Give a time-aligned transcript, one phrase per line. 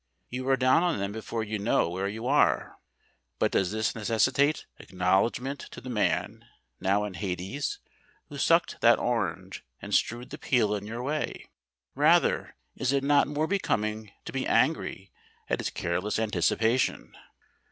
[0.31, 2.79] You are down on them before you know where you are.
[3.37, 6.43] But does this necessitate acknowledgment to the man,
[6.79, 7.77] now in Hades,
[8.27, 11.51] who sucked that orange and strewed the peel in your way?
[11.93, 15.11] Rather, is it not more becoming to be angry
[15.47, 17.15] at his careless anticipation?